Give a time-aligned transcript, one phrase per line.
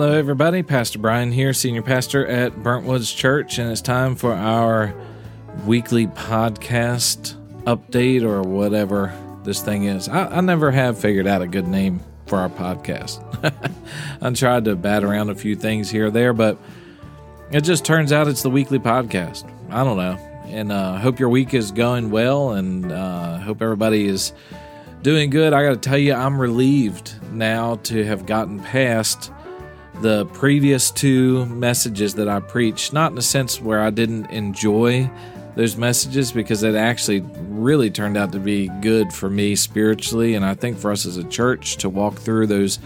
[0.00, 0.62] Hello, everybody.
[0.62, 4.94] Pastor Brian here, senior pastor at Burntwoods Church, and it's time for our
[5.66, 9.12] weekly podcast update or whatever
[9.42, 10.08] this thing is.
[10.08, 13.18] I, I never have figured out a good name for our podcast.
[14.22, 16.58] I tried to bat around a few things here or there, but
[17.50, 19.52] it just turns out it's the weekly podcast.
[19.68, 20.12] I don't know.
[20.44, 24.32] And uh, hope your week is going well, and uh, hope everybody is
[25.02, 25.52] doing good.
[25.52, 29.32] I got to tell you, I'm relieved now to have gotten past
[30.00, 35.10] the previous two messages that I preached, not in a sense where I didn't enjoy
[35.56, 40.44] those messages because it actually really turned out to be good for me spiritually and
[40.44, 42.78] I think for us as a church to walk through those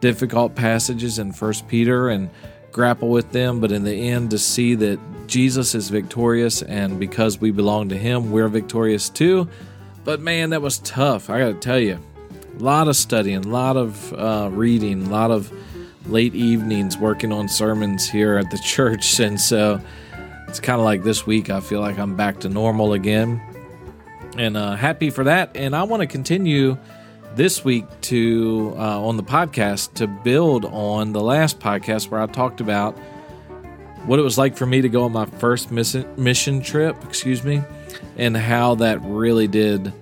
[0.00, 2.28] difficult passages in First Peter and
[2.72, 4.98] grapple with them, but in the end to see that
[5.28, 9.48] Jesus is victorious and because we belong to him, we're victorious too.
[10.02, 11.30] But man, that was tough.
[11.30, 12.00] I got to tell you,
[12.58, 15.52] a lot of studying, a lot of uh, reading, a lot of
[16.08, 19.20] late evenings working on sermons here at the church.
[19.28, 19.80] And so
[20.48, 23.40] it's kind of like this week, I feel like I'm back to normal again.
[24.36, 25.56] And uh, happy for that.
[25.56, 26.78] And I want to continue
[27.34, 32.26] this week to uh, on the podcast to build on the last podcast where I
[32.26, 32.96] talked about
[34.06, 37.62] what it was like for me to go on my first mission trip, excuse me,
[38.16, 39.92] and how that really did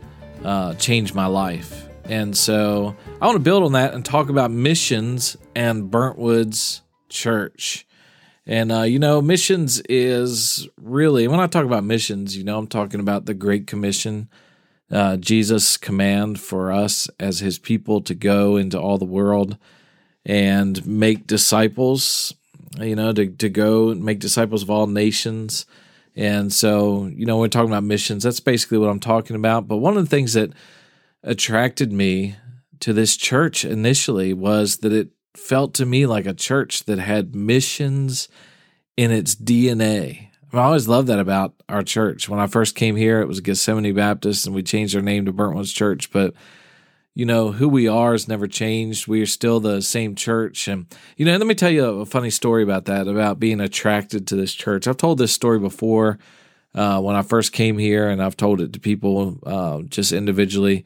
[0.45, 1.89] uh, change my life.
[2.05, 2.95] And so
[3.27, 7.85] I want to build on that and talk about missions and Burntwoods Church.
[8.47, 12.69] And, uh, you know, missions is really, when I talk about missions, you know, I'm
[12.69, 14.29] talking about the Great Commission,
[14.93, 19.57] uh, Jesus' command for us as his people to go into all the world
[20.25, 22.33] and make disciples,
[22.79, 25.67] you know, to, to go and make disciples of all nations.
[26.15, 28.23] And so, you know, we're talking about missions.
[28.23, 29.67] That's basically what I'm talking about.
[29.67, 30.53] But one of the things that
[31.25, 32.37] attracted me
[32.81, 37.35] to this church initially was that it felt to me like a church that had
[37.35, 38.29] missions
[38.97, 40.29] in its DNA.
[40.53, 42.29] I always loved that about our church.
[42.29, 45.33] When I first came here, it was Gethsemane Baptist, and we changed our name to
[45.33, 46.11] Burntwoods Church.
[46.11, 46.35] But
[47.15, 49.07] you know who we are has never changed.
[49.07, 51.37] We are still the same church, and you know.
[51.37, 54.87] Let me tell you a funny story about that, about being attracted to this church.
[54.87, 56.19] I've told this story before
[56.75, 60.85] uh, when I first came here, and I've told it to people uh, just individually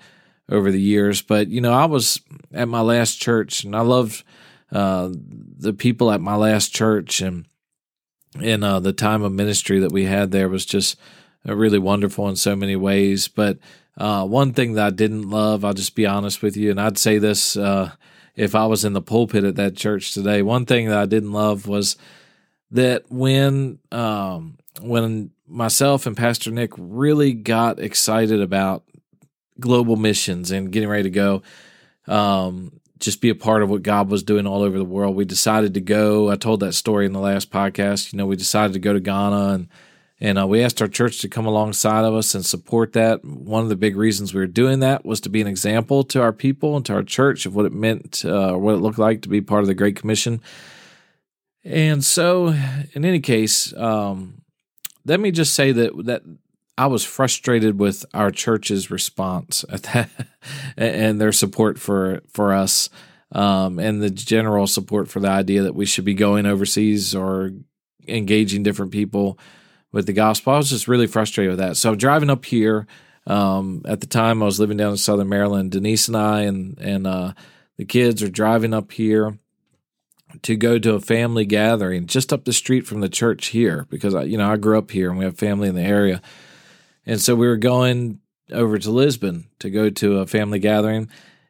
[0.50, 1.22] over the years.
[1.22, 2.20] But you know, I was
[2.52, 4.24] at my last church, and I loved
[4.72, 7.46] uh, the people at my last church, and
[8.40, 10.98] and uh, the time of ministry that we had there was just
[11.48, 13.28] uh, really wonderful in so many ways.
[13.28, 13.58] But
[13.96, 16.98] uh, one thing that I didn't love, I'll just be honest with you, and I'd
[16.98, 17.92] say this uh,
[18.36, 20.42] if I was in the pulpit at that church today.
[20.42, 21.96] One thing that I didn't love was
[22.70, 28.84] that when um, when myself and Pastor Nick really got excited about
[29.60, 31.42] global missions and getting ready to go.
[32.06, 35.16] Um, just be a part of what God was doing all over the world.
[35.16, 36.30] We decided to go.
[36.30, 38.12] I told that story in the last podcast.
[38.12, 39.68] You know, we decided to go to Ghana and
[40.22, 43.24] and uh, we asked our church to come alongside of us and support that.
[43.24, 46.20] One of the big reasons we were doing that was to be an example to
[46.20, 49.22] our people and to our church of what it meant, uh, what it looked like
[49.22, 50.42] to be part of the Great Commission.
[51.64, 52.54] And so,
[52.92, 54.42] in any case, um,
[55.06, 56.22] let me just say that that
[56.78, 60.10] I was frustrated with our church's response at that
[60.76, 62.88] and their support for for us
[63.32, 67.52] um, and the general support for the idea that we should be going overseas or
[68.08, 69.38] engaging different people
[69.92, 70.52] with the gospel.
[70.52, 71.76] I was just really frustrated with that.
[71.76, 72.86] So driving up here
[73.26, 75.72] um, at the time, I was living down in Southern Maryland.
[75.72, 77.32] Denise and I and and uh,
[77.76, 79.38] the kids are driving up here
[80.42, 84.14] to go to a family gathering just up the street from the church here because
[84.14, 86.22] I, you know I grew up here and we have family in the area
[87.10, 88.20] and so we were going
[88.52, 91.08] over to Lisbon to go to a family gathering.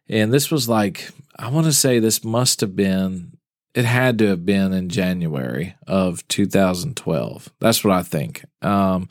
[0.08, 3.36] And this was like, I want to say this must have been,
[3.74, 7.50] it had to have been in January of 2012.
[7.60, 8.42] That's what I think.
[8.62, 9.10] Um,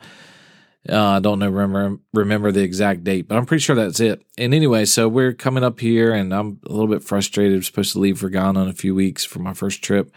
[0.90, 4.24] uh, I don't know remember remember the exact date, but I'm pretty sure that's it.
[4.36, 7.58] And anyway, so we're coming up here, and I'm a little bit frustrated.
[7.58, 10.12] I'm supposed to leave for Ghana in a few weeks for my first trip,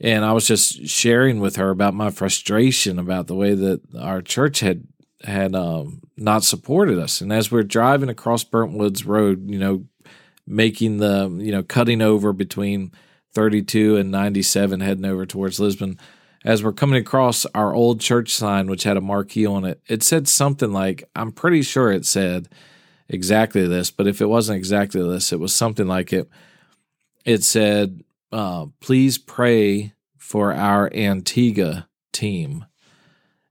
[0.00, 4.20] and I was just sharing with her about my frustration about the way that our
[4.20, 4.86] church had
[5.26, 7.20] had um, not supported us.
[7.20, 9.84] And as we're driving across Burnt Woods Road, you know,
[10.46, 12.92] making the you know cutting over between
[13.36, 15.98] 32 and 97, heading over towards Lisbon.
[16.44, 20.02] As we're coming across our old church sign, which had a marquee on it, it
[20.02, 22.48] said something like, I'm pretty sure it said
[23.08, 26.30] exactly this, but if it wasn't exactly this, it was something like it.
[27.26, 32.64] It said, uh, Please pray for our Antigua team.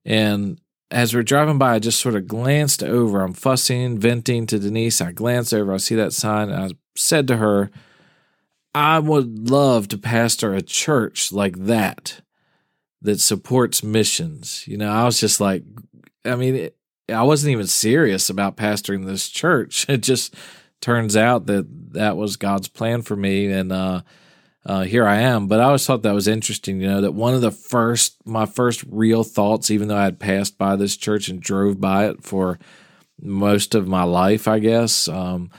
[0.03, 0.59] And
[0.91, 3.21] as we're driving by, I just sort of glanced over.
[3.21, 5.01] I'm fussing, venting to Denise.
[5.01, 7.71] I glanced over, I see that sign, and I said to her,
[8.73, 12.21] I would love to pastor a church like that
[13.01, 14.67] that supports missions.
[14.67, 15.63] You know, I was just like,
[16.25, 16.77] I mean, it,
[17.09, 19.85] I wasn't even serious about pastoring this church.
[19.89, 20.35] It just
[20.81, 23.47] turns out that that was God's plan for me.
[23.47, 24.01] And, uh,
[24.65, 25.47] uh, here I am.
[25.47, 28.45] But I always thought that was interesting, you know, that one of the first, my
[28.45, 32.23] first real thoughts, even though I had passed by this church and drove by it
[32.23, 32.57] for
[33.21, 35.51] most of my life, I guess, um,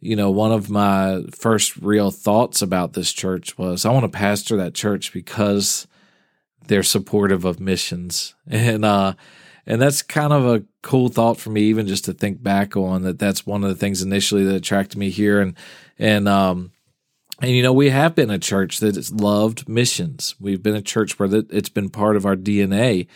[0.00, 4.16] you know, one of my first real thoughts about this church was I want to
[4.16, 5.86] pastor that church because
[6.66, 8.34] they're supportive of missions.
[8.48, 9.14] And, uh,
[9.64, 13.02] and that's kind of a cool thought for me, even just to think back on
[13.02, 13.20] that.
[13.20, 15.40] That's one of the things initially that attracted me here.
[15.40, 15.56] And,
[16.00, 16.72] and, um,
[17.40, 20.34] and you know, we have been a church that has loved missions.
[20.38, 23.06] We've been a church where it's been part of our DNA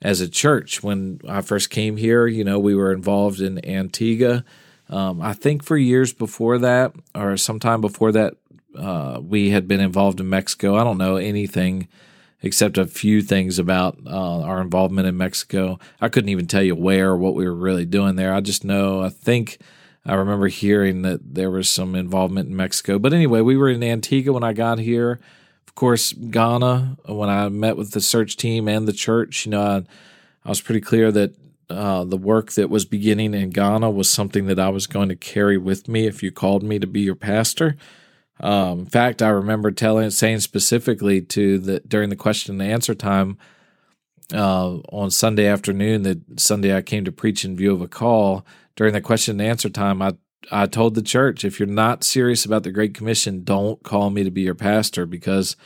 [0.00, 0.82] as a church.
[0.82, 4.44] When I first came here, you know, we were involved in Antigua.
[4.90, 8.34] Um, I think for years before that, or sometime before that,
[8.76, 10.76] uh, we had been involved in Mexico.
[10.76, 11.88] I don't know anything
[12.42, 15.78] except a few things about uh, our involvement in Mexico.
[16.00, 18.34] I couldn't even tell you where or what we were really doing there.
[18.34, 19.58] I just know, I think
[20.04, 22.98] I remember hearing that there was some involvement in Mexico.
[22.98, 25.20] But anyway, we were in Antigua when I got here.
[25.66, 29.62] Of course, Ghana, when I met with the search team and the church, you know,
[29.62, 29.76] I,
[30.44, 31.36] I was pretty clear that
[31.70, 35.16] uh, the work that was beginning in Ghana was something that I was going to
[35.16, 37.76] carry with me if you called me to be your pastor.
[38.40, 42.94] Um, in fact, I remember telling, saying specifically to the during the question and answer
[42.94, 43.38] time
[44.34, 48.44] uh, on Sunday afternoon that Sunday I came to preach in view of a call
[48.76, 50.12] during the question and answer time, I
[50.50, 54.24] I told the church, if you're not serious about the Great Commission, don't call me
[54.24, 55.56] to be your pastor because,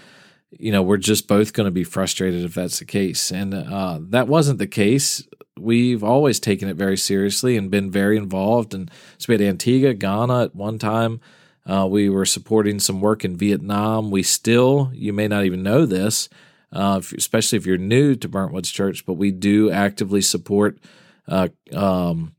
[0.50, 3.30] you know, we're just both going to be frustrated if that's the case.
[3.30, 5.26] And uh, that wasn't the case.
[5.58, 8.74] We've always taken it very seriously and been very involved.
[8.74, 11.20] And so we had Antigua, Ghana at one time.
[11.64, 14.10] Uh, we were supporting some work in Vietnam.
[14.10, 16.28] We still, you may not even know this,
[16.70, 20.78] uh, if, especially if you're new to Burntwoods Church, but we do actively support
[21.26, 22.35] uh, um,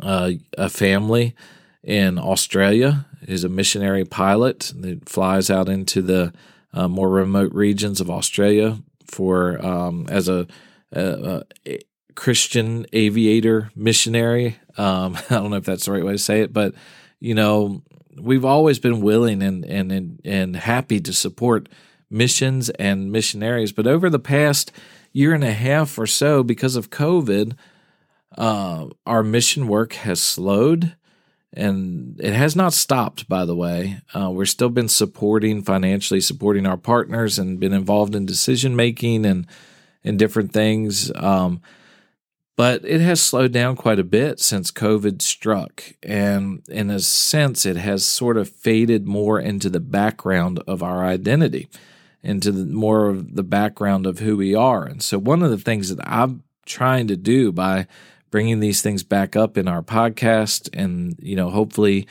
[0.00, 1.34] uh, a family
[1.82, 3.06] in Australia.
[3.26, 6.32] He's a missionary pilot that flies out into the
[6.72, 10.46] uh, more remote regions of Australia for um, as a,
[10.92, 11.78] a, a,
[12.14, 14.58] Christian aviator missionary.
[14.78, 16.74] Um, I don't know if that's the right way to say it, but
[17.20, 17.82] you know
[18.18, 21.68] we've always been willing and and and happy to support
[22.10, 23.72] missions and missionaries.
[23.72, 24.72] But over the past
[25.12, 27.54] year and a half or so, because of COVID,
[28.36, 30.96] uh, our mission work has slowed
[31.52, 34.00] and it has not stopped by the way.
[34.14, 39.24] Uh, we're still been supporting financially supporting our partners and been involved in decision making
[39.24, 39.46] and
[40.04, 41.10] and different things.
[41.16, 41.60] Um,
[42.56, 45.82] but it has slowed down quite a bit since covid struck.
[46.02, 51.04] And in a sense it has sort of faded more into the background of our
[51.04, 51.68] identity
[52.22, 54.84] into the, more of the background of who we are.
[54.84, 57.86] And so one of the things that i'm trying to do by
[58.36, 60.68] bringing these things back up in our podcast.
[60.78, 62.06] And you know hopefully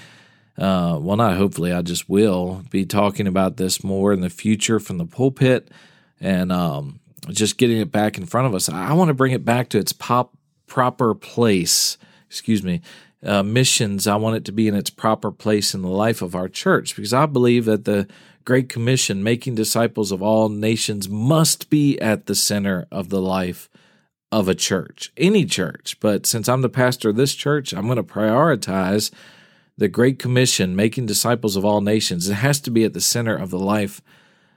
[0.57, 4.79] uh, well not hopefully i just will be talking about this more in the future
[4.79, 5.69] from the pulpit
[6.19, 6.99] and um,
[7.29, 8.69] just getting it back in front of us.
[8.69, 10.35] I want to bring it back to its pop
[10.65, 12.81] proper place excuse me
[13.21, 14.07] uh, missions.
[14.07, 16.95] I want it to be in its proper place in the life of our church
[16.95, 18.07] because i believe that the
[18.45, 23.69] great commission making disciples of all nations must be at the center of the life
[24.35, 25.97] of a church, any church.
[26.01, 29.09] But since I'm the pastor of this church, I'm going to prioritize
[29.77, 32.27] the Great Commission, making disciples of all nations.
[32.27, 34.01] It has to be at the center of the life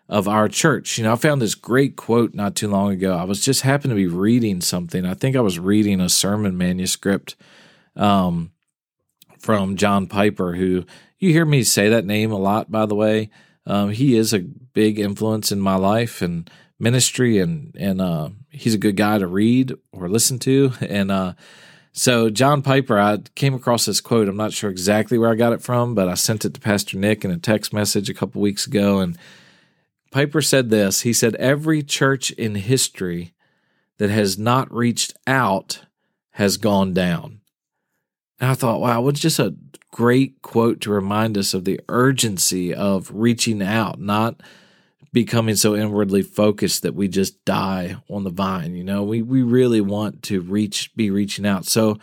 [0.09, 0.99] of our church.
[0.99, 3.17] You know, I found this great quote not too long ago.
[3.17, 5.07] I was just happened to be reading something.
[5.07, 7.37] I think I was reading a sermon manuscript
[7.95, 8.51] um,
[9.39, 10.87] from John Piper, who
[11.21, 13.31] you hear me say that name a lot, by the way.
[13.65, 18.75] Um, he is a big influence in my life and ministry, and and uh, he's
[18.75, 20.73] a good guy to read or listen to.
[20.81, 21.35] And uh,
[21.93, 24.29] so, John Piper, I came across this quote.
[24.29, 26.97] I'm not sure exactly where I got it from, but I sent it to Pastor
[26.97, 29.01] Nick in a text message a couple weeks ago.
[29.01, 29.19] And
[30.11, 33.35] Piper said this He said, Every church in history
[33.99, 35.83] that has not reached out
[36.33, 37.41] has gone down.
[38.41, 39.57] And I thought, wow, what's just a
[39.91, 44.41] great quote to remind us of the urgency of reaching out, not
[45.25, 48.77] becoming so inwardly focused that we just die on the vine.
[48.77, 51.65] You know, we we really want to reach, be reaching out.
[51.65, 51.99] So,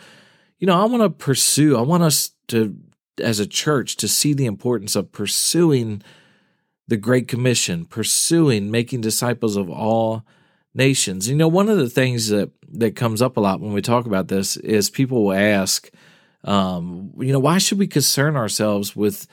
[0.58, 1.78] you know, I want to pursue.
[1.78, 2.76] I want us to,
[3.18, 6.02] as a church, to see the importance of pursuing
[6.88, 10.26] the Great Commission, pursuing making disciples of all
[10.74, 11.26] nations.
[11.26, 14.04] You know, one of the things that that comes up a lot when we talk
[14.04, 15.88] about this is people will ask,
[16.44, 19.26] um, you know, why should we concern ourselves with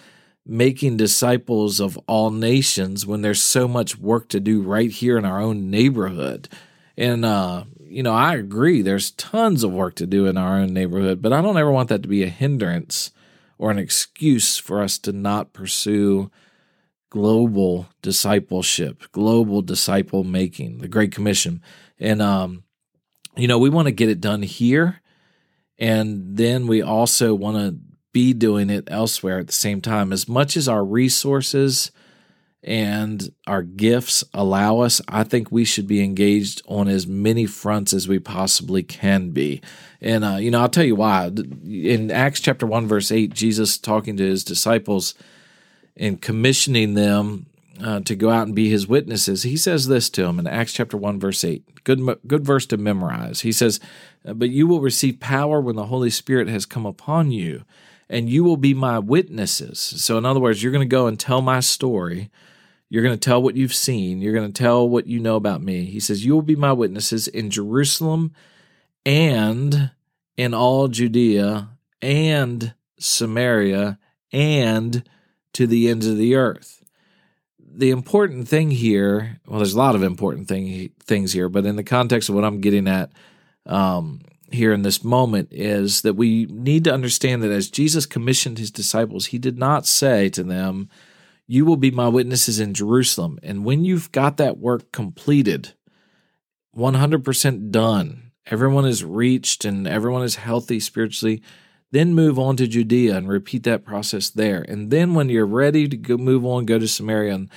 [0.45, 5.25] making disciples of all nations when there's so much work to do right here in
[5.25, 6.49] our own neighborhood.
[6.97, 10.73] And, uh, you know, I agree, there's tons of work to do in our own
[10.73, 13.11] neighborhood, but I don't ever want that to be a hindrance
[13.57, 16.29] or an excuse for us to not pursue
[17.09, 21.61] global discipleship, global disciple making, the Great Commission.
[21.99, 22.63] And, um,
[23.37, 24.99] you know, we want to get it done here.
[25.77, 30.13] And then we also want to be doing it elsewhere at the same time.
[30.13, 31.91] As much as our resources
[32.63, 37.91] and our gifts allow us, I think we should be engaged on as many fronts
[37.91, 39.61] as we possibly can be.
[39.99, 41.25] And, uh, you know, I'll tell you why.
[41.65, 45.15] In Acts chapter 1, verse 8, Jesus talking to his disciples,
[45.95, 47.45] and commissioning them
[47.83, 50.73] uh, to go out and be his witnesses, he says this to them in Acts
[50.73, 51.83] chapter 1, verse 8.
[51.83, 53.41] Good, good verse to memorize.
[53.41, 53.79] He says,
[54.23, 57.63] But you will receive power when the Holy Spirit has come upon you,
[58.09, 59.79] and you will be my witnesses.
[59.79, 62.29] So, in other words, you're going to go and tell my story.
[62.89, 64.21] You're going to tell what you've seen.
[64.21, 65.85] You're going to tell what you know about me.
[65.85, 68.33] He says, You will be my witnesses in Jerusalem
[69.05, 69.91] and
[70.37, 71.69] in all Judea
[72.01, 73.97] and Samaria
[74.31, 75.07] and
[75.53, 76.83] to the ends of the earth.
[77.59, 81.75] The important thing here, well, there's a lot of important thing, things here, but in
[81.75, 83.11] the context of what I'm getting at
[83.65, 84.21] um,
[84.53, 88.71] here in this moment, is that we need to understand that as Jesus commissioned his
[88.71, 90.89] disciples, he did not say to them,
[91.47, 93.39] You will be my witnesses in Jerusalem.
[93.43, 95.73] And when you've got that work completed,
[96.75, 101.41] 100% done, everyone is reached and everyone is healthy spiritually,
[101.91, 104.65] then move on to Judea and repeat that process there.
[104.67, 107.49] And then when you're ready to go move on, go to Samaria and,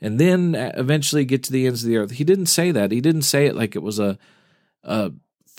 [0.00, 2.12] and then eventually get to the ends of the earth.
[2.12, 2.90] He didn't say that.
[2.90, 4.18] He didn't say it like it was a,
[4.82, 5.12] a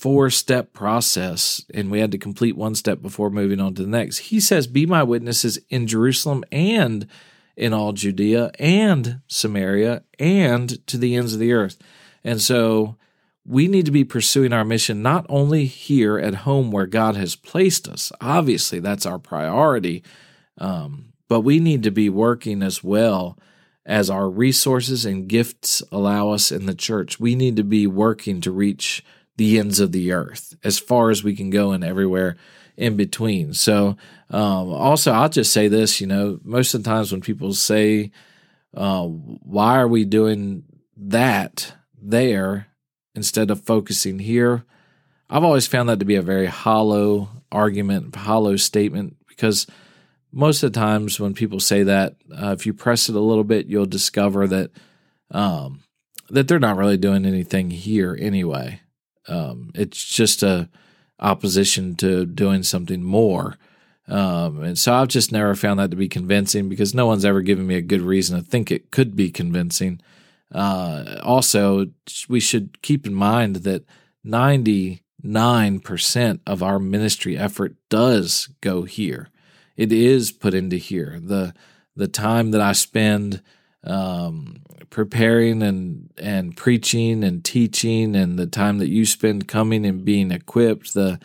[0.04, 3.88] four step process and we had to complete one step before moving on to the
[3.88, 4.18] next.
[4.18, 7.06] He says, Be my witnesses in Jerusalem and
[7.56, 11.78] in all Judea and Samaria and to the ends of the earth.
[12.22, 12.96] And so
[13.46, 17.34] we need to be pursuing our mission not only here at home where God has
[17.34, 18.12] placed us.
[18.20, 20.04] Obviously, that's our priority.
[20.58, 23.38] Um, but we need to be working as well
[23.86, 27.18] as our resources and gifts allow us in the church.
[27.18, 29.02] We need to be working to reach
[29.36, 32.36] the ends of the earth as far as we can go and everywhere
[32.76, 33.52] in between.
[33.54, 33.96] So,
[34.30, 38.10] um, also, I'll just say this you know, most of the times when people say,
[38.76, 40.64] uh, why are we doing
[40.96, 42.68] that there?
[43.14, 44.64] instead of focusing here.
[45.30, 49.66] I've always found that to be a very hollow argument, hollow statement, because
[50.32, 53.44] most of the times when people say that, uh, if you press it a little
[53.44, 54.70] bit, you'll discover that
[55.30, 55.80] um,
[56.30, 58.80] that they're not really doing anything here anyway.
[59.28, 60.68] Um, it's just a
[61.20, 63.56] opposition to doing something more.
[64.06, 67.40] Um, and so I've just never found that to be convincing because no one's ever
[67.40, 70.02] given me a good reason to think it could be convincing.
[70.52, 71.86] Uh, also,
[72.28, 73.86] we should keep in mind that
[74.26, 79.30] 99% of our ministry effort does go here.
[79.76, 81.18] It is put into here.
[81.20, 81.52] The
[81.96, 83.40] the time that I spend
[83.84, 84.56] um,
[84.90, 90.30] preparing and and preaching and teaching, and the time that you spend coming and being
[90.30, 91.18] equipped, the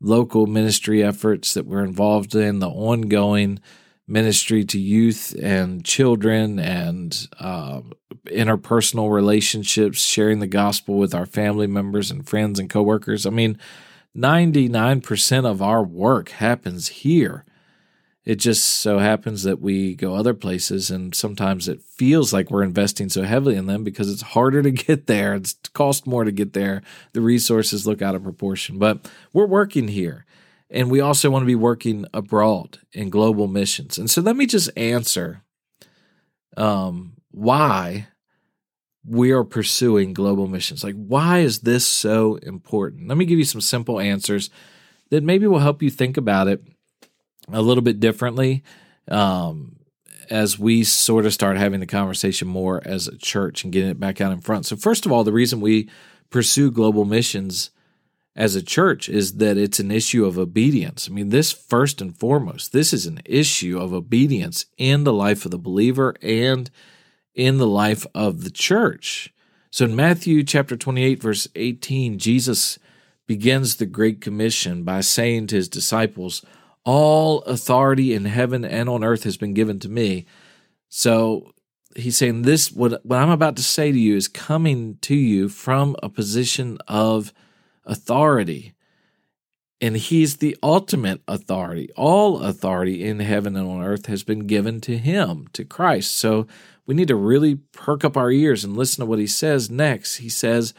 [0.00, 3.58] local ministry efforts that we're involved in, the ongoing
[4.08, 7.80] ministry to youth and children and uh,
[8.26, 13.26] interpersonal relationships, sharing the gospel with our family members and friends and coworkers.
[13.26, 13.58] I mean,
[14.16, 17.44] 99% of our work happens here.
[18.26, 22.64] It just so happens that we go other places, and sometimes it feels like we're
[22.64, 25.34] investing so heavily in them because it's harder to get there.
[25.36, 26.82] It's cost more to get there.
[27.12, 30.26] The resources look out of proportion, but we're working here.
[30.68, 33.96] And we also want to be working abroad in global missions.
[33.96, 35.44] And so let me just answer
[36.56, 38.08] um, why
[39.04, 40.82] we are pursuing global missions.
[40.82, 43.06] Like, why is this so important?
[43.06, 44.50] Let me give you some simple answers
[45.10, 46.64] that maybe will help you think about it
[47.52, 48.62] a little bit differently
[49.08, 49.76] um,
[50.30, 54.00] as we sort of start having the conversation more as a church and getting it
[54.00, 54.66] back out in front.
[54.66, 55.88] So, first of all, the reason we
[56.30, 57.70] pursue global missions
[58.34, 61.08] as a church is that it's an issue of obedience.
[61.08, 65.44] I mean, this first and foremost, this is an issue of obedience in the life
[65.44, 66.70] of the believer and
[67.34, 69.32] in the life of the church.
[69.70, 72.78] So in Matthew chapter 28 verse 18, Jesus
[73.26, 76.44] begins the great commission by saying to his disciples,
[76.86, 80.24] "All authority in heaven and on earth has been given to me."
[80.88, 81.52] So
[81.96, 85.48] he's saying this what what I'm about to say to you is coming to you
[85.50, 87.32] from a position of
[87.84, 88.72] authority.
[89.80, 91.90] and he's the ultimate authority.
[91.96, 96.14] All authority in heaven and on earth has been given to him, to Christ.
[96.14, 96.46] So
[96.86, 100.16] we need to really perk up our ears and listen to what he says next.
[100.16, 100.72] He says,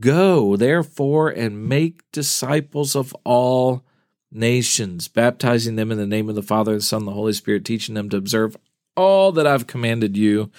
[0.00, 3.82] Go, therefore, and make disciples of all
[4.30, 7.32] nations, baptizing them in the name of the Father, and the Son, and the Holy
[7.32, 8.56] Spirit, teaching them to observe
[8.96, 10.50] all that I've commanded you.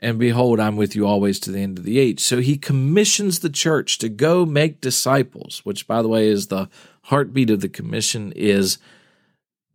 [0.00, 2.20] And behold, I'm with you always to the end of the age.
[2.20, 6.68] So he commissions the church to go make disciples, which, by the way, is the
[7.04, 8.78] heartbeat of the commission is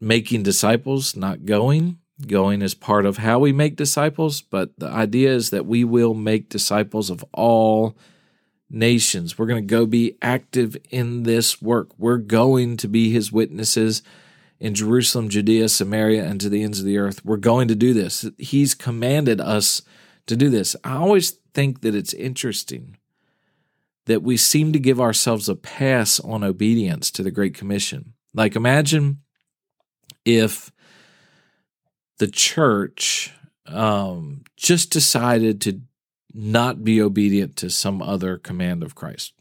[0.02, 2.00] making disciples, not going.
[2.26, 6.14] Going is part of how we make disciples, but the idea is that we will
[6.14, 7.96] make disciples of all
[8.70, 9.38] nations.
[9.38, 11.90] We're going to go be active in this work.
[11.98, 14.02] We're going to be his witnesses
[14.60, 17.24] in Jerusalem, Judea, Samaria, and to the ends of the earth.
[17.24, 18.26] We're going to do this.
[18.38, 19.82] He's commanded us
[20.26, 20.76] to do this.
[20.84, 22.98] I always think that it's interesting
[24.06, 28.14] that we seem to give ourselves a pass on obedience to the Great Commission.
[28.34, 29.20] Like, imagine
[30.26, 30.72] if
[32.18, 33.34] the church
[33.68, 35.82] um, just decided to
[36.38, 39.34] not be obedient to some other command of Christ.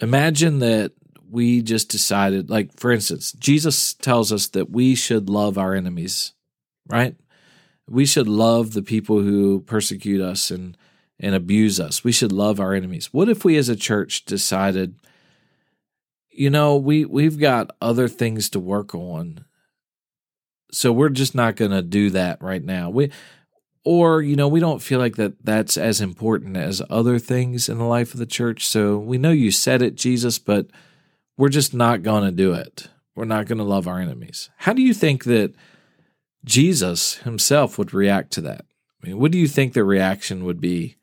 [0.00, 0.92] Imagine that
[1.28, 6.34] we just decided, like, for instance, Jesus tells us that we should love our enemies,
[6.88, 7.16] right?
[7.88, 10.76] We should love the people who persecute us and
[11.18, 12.04] and abuse us.
[12.04, 13.12] We should love our enemies.
[13.12, 14.96] What if we as a church decided,
[16.30, 19.44] you know, we we've got other things to work on.
[20.70, 22.90] So we're just not going to do that right now.
[22.90, 23.10] We
[23.86, 27.78] or you know we don't feel like that that's as important as other things in
[27.78, 28.66] the life of the church.
[28.66, 30.66] So we know you said it jesus but
[31.38, 32.88] we're just not going to do it.
[33.14, 34.50] We're not going to love our enemies.
[34.56, 35.54] How do you think that
[36.44, 38.66] jesus himself would react to that?
[39.02, 40.96] I mean what do you think the reaction would be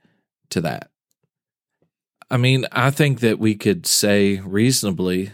[0.49, 0.91] to that?
[2.29, 5.31] I mean i think that we could say reasonably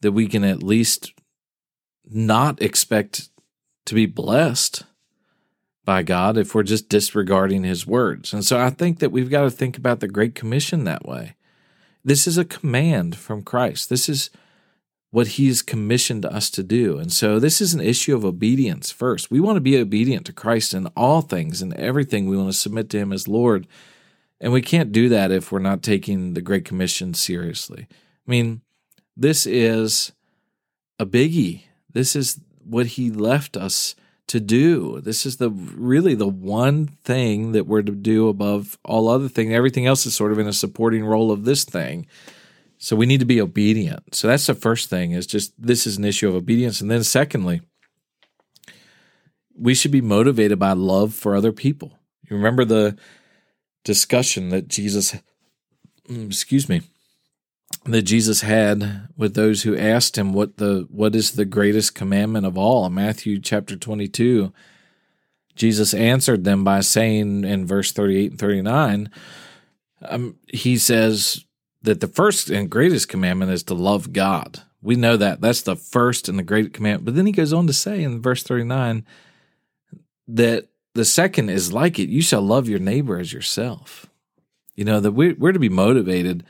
[0.00, 1.12] that we can at least
[2.08, 3.30] not expect
[3.86, 4.84] to be blessed
[5.84, 8.32] by God if we're just disregarding his words.
[8.32, 11.36] And so I think that we've got to think about the Great Commission that way.
[12.04, 13.88] This is a command from Christ.
[13.88, 14.30] This is
[15.10, 16.98] what he's commissioned us to do.
[16.98, 19.30] And so this is an issue of obedience first.
[19.30, 22.28] We want to be obedient to Christ in all things and everything.
[22.28, 23.68] We want to submit to him as Lord.
[24.40, 27.86] And we can't do that if we're not taking the Great Commission seriously.
[27.90, 28.62] I mean,
[29.16, 30.12] this is
[30.98, 31.62] a biggie.
[31.92, 33.94] This is what he left us
[34.28, 35.00] to do.
[35.00, 39.52] This is the really the one thing that we're to do above all other things.
[39.52, 42.06] Everything else is sort of in a supporting role of this thing.
[42.78, 44.14] So we need to be obedient.
[44.14, 46.80] So that's the first thing is just this is an issue of obedience.
[46.80, 47.62] And then secondly,
[49.56, 51.98] we should be motivated by love for other people.
[52.28, 52.96] You remember the
[53.84, 55.14] discussion that Jesus
[56.08, 56.82] mm, excuse me
[57.84, 62.46] that Jesus had with those who asked him what the what is the greatest commandment
[62.46, 62.86] of all.
[62.86, 64.52] In Matthew chapter 22,
[65.54, 69.10] Jesus answered them by saying in verse 38 and 39,
[70.02, 71.44] um, he says
[71.82, 74.62] that the first and greatest commandment is to love God.
[74.82, 75.40] We know that.
[75.40, 77.04] That's the first and the great commandment.
[77.04, 79.04] But then he goes on to say in verse 39
[80.28, 84.06] that the second is like it you shall love your neighbor as yourself.
[84.74, 86.44] You know, that we're, we're to be motivated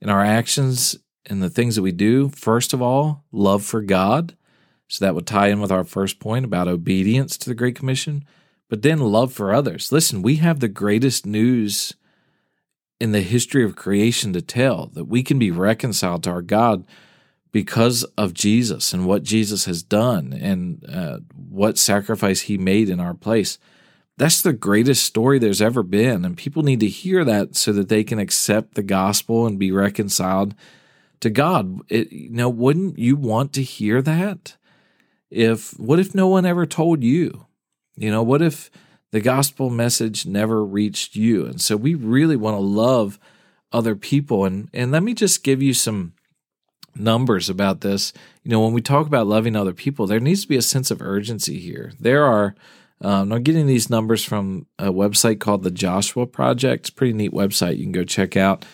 [0.00, 4.36] in our actions and the things that we do, first of all, love for God.
[4.88, 8.24] So that would tie in with our first point about obedience to the Great Commission,
[8.68, 9.92] but then love for others.
[9.92, 11.94] Listen, we have the greatest news
[13.00, 16.84] in the history of creation to tell that we can be reconciled to our God
[17.52, 23.00] because of Jesus and what Jesus has done and uh, what sacrifice he made in
[23.00, 23.58] our place.
[24.20, 26.26] That's the greatest story there's ever been.
[26.26, 29.72] And people need to hear that so that they can accept the gospel and be
[29.72, 30.54] reconciled
[31.20, 31.80] to God.
[31.88, 34.58] It, you know, wouldn't you want to hear that?
[35.30, 37.46] If what if no one ever told you?
[37.96, 38.70] You know, what if
[39.10, 41.46] the gospel message never reached you?
[41.46, 43.18] And so we really want to love
[43.72, 44.44] other people.
[44.44, 46.12] And and let me just give you some
[46.94, 48.12] numbers about this.
[48.44, 50.90] You know, when we talk about loving other people, there needs to be a sense
[50.90, 51.92] of urgency here.
[51.98, 52.54] There are
[53.02, 56.82] um, I'm getting these numbers from a website called the Joshua Project.
[56.82, 58.66] It's a pretty neat website you can go check out.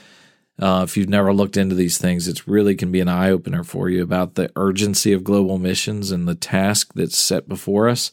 [0.59, 3.63] Uh, if you've never looked into these things, it really can be an eye opener
[3.63, 8.11] for you about the urgency of global missions and the task that's set before us.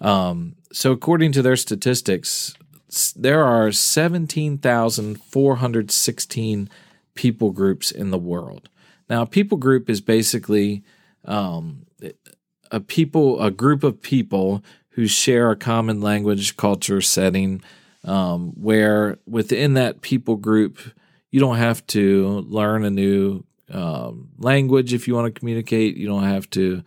[0.00, 2.54] Um, so, according to their statistics,
[3.16, 6.70] there are 17,416
[7.14, 8.68] people groups in the world.
[9.10, 10.84] Now, a people group is basically
[11.24, 11.86] um,
[12.70, 14.62] a people, a group of people
[14.94, 17.62] who share a common language, culture, setting,
[18.04, 20.78] um, where within that people group,
[21.30, 25.96] you don't have to learn a new um, language if you want to communicate.
[25.96, 26.84] You don't have to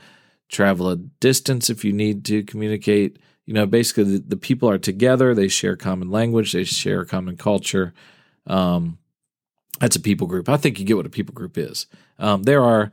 [0.47, 3.19] travel a distance if you need to communicate.
[3.45, 5.35] You know, basically, the, the people are together.
[5.35, 6.53] They share common language.
[6.53, 7.93] They share common culture.
[8.45, 8.99] Um,
[9.81, 10.47] that's a people group.
[10.47, 11.87] I think you get what a people group is.
[12.19, 12.91] Um, there are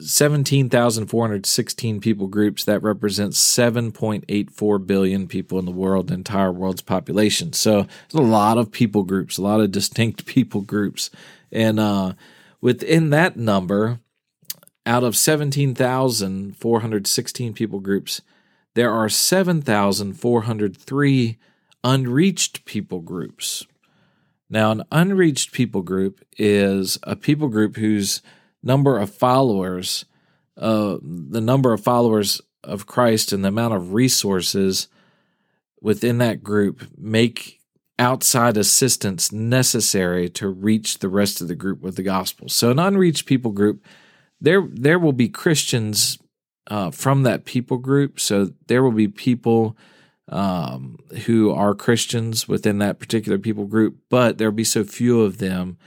[0.00, 2.64] 17,416 people groups.
[2.64, 7.52] That represents 7.84 billion people in the world, the entire world's population.
[7.52, 11.10] So there's a lot of people groups, a lot of distinct people groups.
[11.52, 12.14] And uh,
[12.60, 14.00] within that number,
[14.84, 18.20] out of 17,416 people groups,
[18.74, 21.38] there are 7,403
[21.84, 23.64] unreached people groups.
[24.50, 28.22] Now, an unreached people group is a people group whose
[28.62, 30.04] number of followers,
[30.56, 34.88] uh, the number of followers of Christ and the amount of resources
[35.80, 37.60] within that group make
[37.98, 42.48] outside assistance necessary to reach the rest of the group with the gospel.
[42.48, 43.84] So, an unreached people group,
[44.40, 46.18] there there will be Christians
[46.68, 48.20] uh, from that people group.
[48.20, 49.76] So there will be people
[50.28, 55.38] um, who are Christians within that particular people group, but there'll be so few of
[55.38, 55.78] them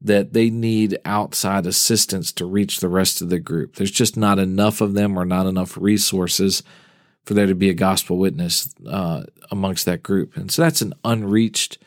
[0.00, 3.76] that they need outside assistance to reach the rest of the group.
[3.76, 6.62] There's just not enough of them or not enough resources
[7.24, 10.36] for there to be a gospel witness uh, amongst that group.
[10.36, 11.78] And so that's an unreached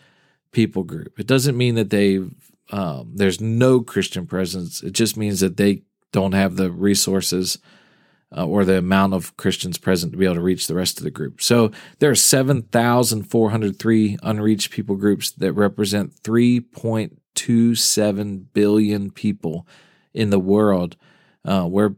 [0.51, 1.19] people group.
[1.19, 2.19] It doesn't mean that they
[2.71, 4.81] um, there's no Christian presence.
[4.81, 7.57] It just means that they don't have the resources
[8.35, 11.03] uh, or the amount of Christians present to be able to reach the rest of
[11.03, 11.41] the group.
[11.41, 19.67] So there are 7,403 unreached people groups that represent 3.27 billion people
[20.13, 20.95] in the world
[21.43, 21.95] uh, where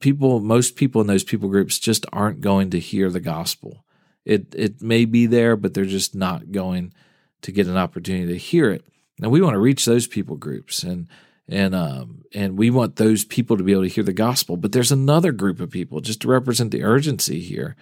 [0.00, 3.84] people, most people in those people groups just aren't going to hear the gospel.
[4.24, 6.94] It, it may be there, but they're just not going
[7.42, 8.84] to get an opportunity to hear it.
[9.18, 11.08] Now we want to reach those people groups and
[11.48, 14.56] and um, and we want those people to be able to hear the gospel.
[14.56, 17.76] But there's another group of people just to represent the urgency here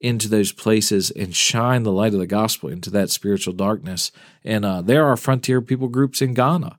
[0.00, 4.12] into those places and shine the light of the gospel into that spiritual darkness.
[4.44, 6.78] And uh, there are frontier people groups in Ghana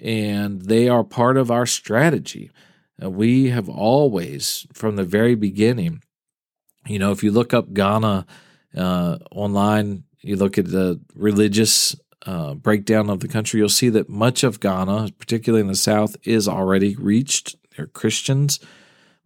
[0.00, 2.50] and they are part of our strategy.
[3.02, 6.02] Uh, we have always, from the very beginning,
[6.86, 8.26] you know, if you look up Ghana
[8.76, 11.94] uh, online, you look at the religious
[12.26, 16.16] uh, breakdown of the country, you'll see that much of Ghana, particularly in the south,
[16.24, 17.56] is already reached.
[17.76, 18.60] They're Christians,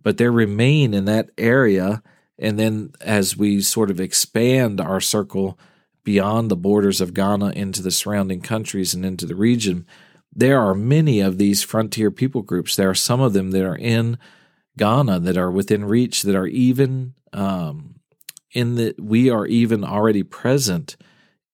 [0.02, 2.02] but they remain in that area.
[2.38, 5.58] And then as we sort of expand our circle
[6.04, 9.86] beyond the borders of Ghana into the surrounding countries and into the region,
[10.34, 12.76] there are many of these frontier people groups.
[12.76, 14.18] There are some of them that are in
[14.76, 17.96] Ghana that are within reach, that are even um,
[18.52, 18.94] in the.
[18.98, 20.96] We are even already present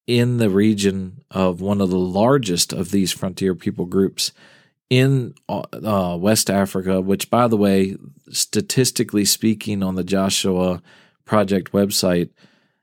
[0.06, 4.32] in the region of one of the largest of these frontier people groups
[4.88, 7.96] in uh, West Africa, which, by the way,
[8.30, 10.82] statistically speaking, on the Joshua
[11.24, 12.30] Project website,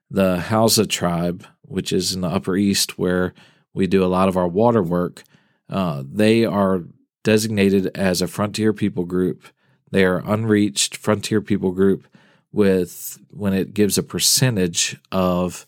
[0.10, 3.34] the Hausa tribe, which is in the Upper East, where
[3.74, 5.24] we do a lot of our water work,
[5.70, 6.84] uh, they are
[7.24, 9.46] designated as a frontier people group.
[9.92, 12.08] They are unreached frontier people group
[12.52, 15.66] with when it gives a percentage of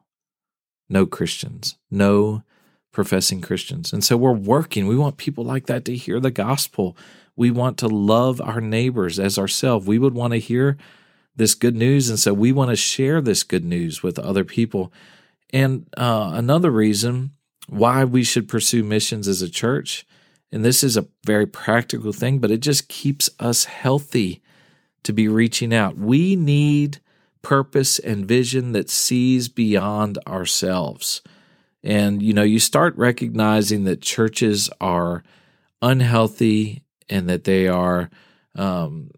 [0.89, 2.43] No Christians, no
[2.91, 3.93] professing Christians.
[3.93, 4.87] And so we're working.
[4.87, 6.95] We want people like that to hear the gospel.
[7.35, 9.87] We want to love our neighbors as ourselves.
[9.87, 10.77] We would want to hear
[11.35, 12.09] this good news.
[12.09, 14.93] And so we want to share this good news with other people.
[15.51, 17.31] And uh, another reason
[17.67, 20.05] why we should pursue missions as a church,
[20.51, 24.41] and this is a very practical thing, but it just keeps us healthy
[25.03, 25.97] to be reaching out.
[25.97, 26.99] We need
[27.41, 31.21] purpose and vision that sees beyond ourselves.
[31.83, 35.23] And, you know, you start recognizing that churches are
[35.81, 38.09] unhealthy and that they are
[38.55, 39.11] um,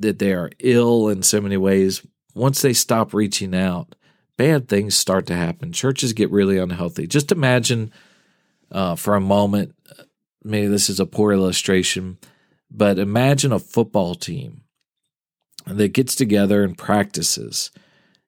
[0.00, 3.94] that they are ill in so many ways, once they stop reaching out,
[4.36, 5.72] bad things start to happen.
[5.72, 7.06] Churches get really unhealthy.
[7.06, 7.92] Just imagine
[8.70, 9.74] uh, for a moment,
[10.44, 12.18] maybe this is a poor illustration,
[12.70, 14.62] but imagine a football team
[15.66, 17.70] that gets together and practices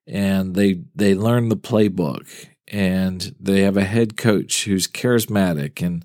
[0.09, 2.26] and they they learn the playbook
[2.66, 6.04] and they have a head coach who's charismatic and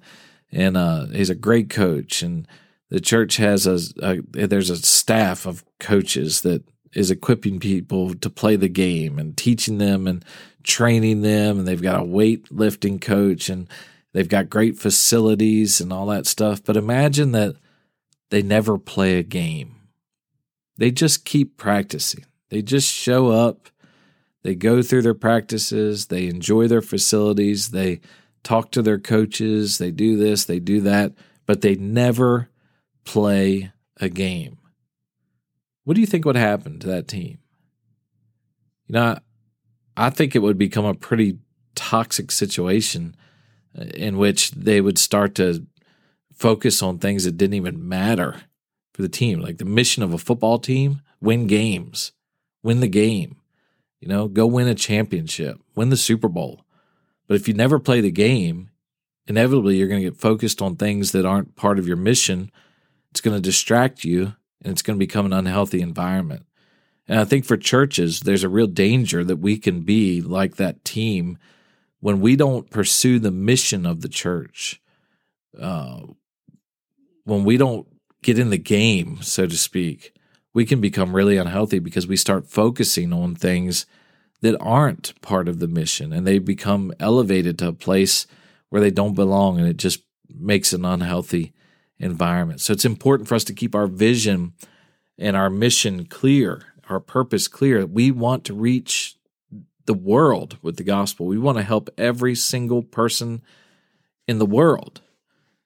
[0.52, 2.48] and uh, he's a great coach and
[2.94, 8.30] the church has a, a there's a staff of coaches that is equipping people to
[8.30, 10.24] play the game and teaching them and
[10.62, 11.58] training them.
[11.58, 13.68] And they've got a weightlifting coach and
[14.12, 16.64] they've got great facilities and all that stuff.
[16.64, 17.56] But imagine that
[18.30, 19.74] they never play a game.
[20.78, 22.26] They just keep practicing.
[22.50, 23.70] They just show up.
[24.44, 26.06] They go through their practices.
[26.06, 27.72] They enjoy their facilities.
[27.72, 28.02] They
[28.44, 29.80] talk to their coaches.
[29.80, 30.46] They do this.
[30.46, 31.14] They do that.
[31.48, 32.50] But they never
[33.04, 34.58] play a game.
[35.84, 37.40] What do you think would happen to that team?
[38.88, 39.18] You know,
[39.96, 41.40] I think it would become a pretty
[41.76, 43.16] toxic situation
[43.78, 45.66] uh, in which they would start to
[46.34, 48.42] focus on things that didn't even matter
[48.94, 49.40] for the team.
[49.42, 52.12] Like the mission of a football team win games,
[52.62, 53.38] win the game,
[54.00, 56.66] you know, go win a championship, win the Super Bowl.
[57.28, 58.70] But if you never play the game,
[59.28, 62.52] inevitably you're going to get focused on things that aren't part of your mission
[63.14, 66.48] it's going to distract you and it's going to become an unhealthy environment.
[67.08, 70.84] And I think for churches, there's a real danger that we can be like that
[70.84, 71.38] team
[72.00, 74.82] when we don't pursue the mission of the church.
[75.62, 76.00] Uh,
[77.24, 77.86] when we don't
[78.24, 80.16] get in the game, so to speak,
[80.56, 83.86] we can become really unhealthy because we start focusing on things
[84.42, 88.26] that aren't part of the mission and they become elevated to a place
[88.70, 90.02] where they don't belong and it just
[90.36, 91.54] makes an unhealthy
[92.04, 92.62] environment.
[92.62, 94.54] So it's important for us to keep our vision
[95.18, 97.86] and our mission clear, our purpose clear.
[97.86, 99.16] We want to reach
[99.86, 101.26] the world with the gospel.
[101.26, 103.42] We want to help every single person
[104.28, 105.02] in the world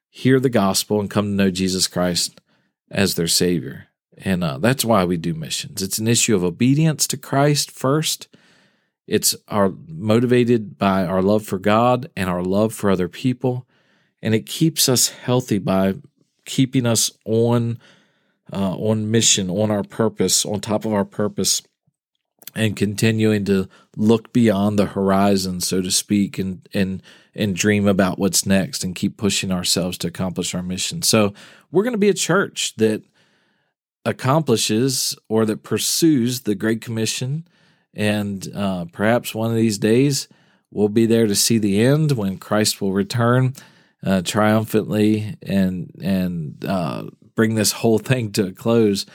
[0.10, 2.41] hear the gospel and come to know Jesus Christ
[2.89, 3.88] as their Savior.
[4.17, 5.82] And uh, that's why we do missions.
[5.82, 8.28] It's an issue of obedience to Christ first.
[9.06, 13.67] It's our motivated by our love for God and our love for other people,
[14.21, 15.95] and it keeps us healthy by
[16.47, 17.77] keeping us on
[18.51, 21.62] uh, on mission, on our purpose, on top of our purpose,
[22.55, 27.03] and continuing to look beyond the horizon, so to speak, and and
[27.36, 31.03] and dream about what's next, and keep pushing ourselves to accomplish our mission.
[31.03, 31.33] So
[31.71, 33.03] we're going to be a church that
[34.05, 37.45] accomplishes or that pursues the Great Commission,
[37.93, 40.27] and uh, perhaps one of these days
[40.71, 43.53] we'll be there to see the end when Christ will return
[44.08, 47.04] uh, triumphantly and and uh,
[47.36, 49.06] bring this whole thing to a close.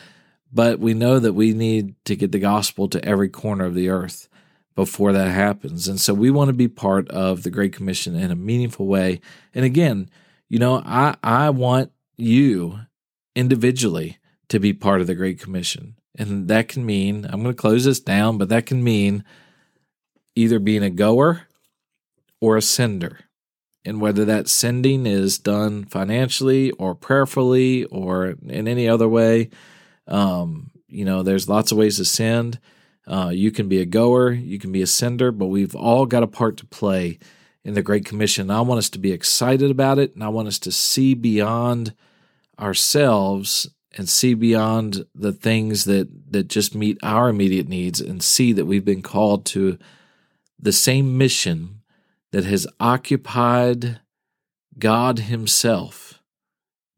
[0.52, 3.88] But we know that we need to get the gospel to every corner of the
[3.88, 4.28] earth
[4.74, 5.88] before that happens.
[5.88, 9.22] And so we want to be part of the Great Commission in a meaningful way.
[9.54, 10.10] And again,
[10.50, 12.80] you know, I, I want you
[13.34, 15.96] individually to be part of the Great Commission.
[16.18, 19.24] And that can mean, I'm going to close this down, but that can mean
[20.34, 21.46] either being a goer
[22.42, 23.20] or a sender
[23.84, 29.50] and whether that sending is done financially or prayerfully or in any other way.
[30.06, 32.58] Um, you know, there's lots of ways to send.
[33.06, 36.22] Uh, you can be a goer, you can be a sender, but we've all got
[36.22, 37.18] a part to play
[37.64, 38.50] in the Great Commission.
[38.50, 41.94] I want us to be excited about it, and I want us to see beyond
[42.58, 48.52] ourselves and see beyond the things that that just meet our immediate needs and see
[48.52, 49.78] that we've been called to
[50.58, 51.81] the same mission
[52.32, 54.00] that has occupied
[54.78, 56.22] God Himself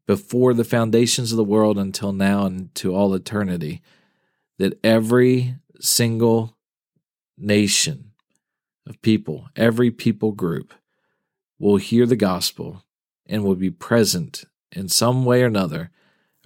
[0.07, 3.81] before the foundations of the world until now and to all eternity,
[4.57, 6.55] that every single
[7.37, 8.11] nation
[8.87, 10.73] of people, every people group
[11.59, 12.83] will hear the gospel
[13.25, 15.89] and will be present in some way or another.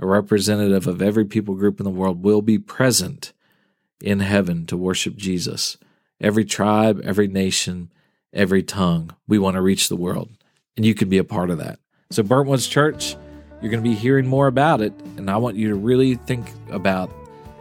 [0.01, 3.33] A representative of every people group in the world will be present
[4.01, 5.77] in heaven to worship Jesus.
[6.21, 7.91] Every tribe, every nation,
[8.33, 9.15] every tongue.
[9.27, 10.29] We want to reach the world,
[10.77, 11.79] and you can be a part of that.
[12.11, 13.15] So, Burntwoods Church,
[13.61, 16.51] you're going to be hearing more about it, and I want you to really think
[16.69, 17.11] about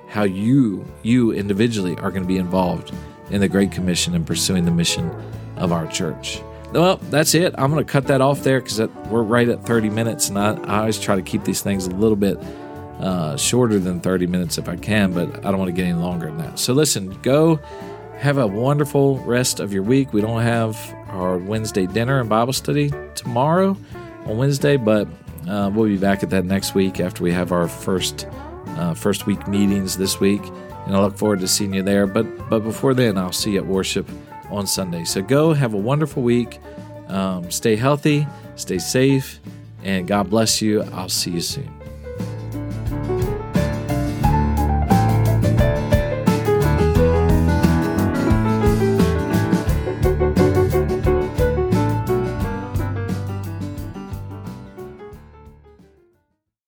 [0.08, 2.92] how you, you individually, are going to be involved
[3.30, 5.10] in the Great Commission and pursuing the mission
[5.56, 6.40] of our church.
[6.72, 7.54] Well, that's it.
[7.58, 10.54] I'm going to cut that off there because we're right at 30 minutes, and I,
[10.54, 12.38] I, always try to keep these things a little bit
[13.00, 15.98] uh, shorter than 30 minutes if I can, but I don't want to get any
[15.98, 16.58] longer than that.
[16.58, 17.58] So, listen, go
[18.18, 20.12] have a wonderful rest of your week.
[20.12, 20.76] We don't have
[21.08, 23.76] our Wednesday dinner and Bible study tomorrow
[24.26, 25.06] on Wednesday, but
[25.48, 28.26] uh, we'll be back at that next week after we have our first
[28.76, 30.42] uh, first week meetings this week,
[30.86, 32.06] and I look forward to seeing you there.
[32.06, 34.08] But but before then, I'll see you at worship
[34.50, 35.04] on Sunday.
[35.04, 36.58] So go have a wonderful week.
[37.06, 38.26] Um, stay healthy,
[38.56, 39.40] stay safe,
[39.84, 40.82] and God bless you.
[40.92, 41.77] I'll see you soon.